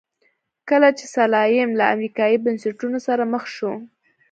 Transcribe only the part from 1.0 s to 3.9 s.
سلایم له امریکایي بنسټونو سره مخ شو.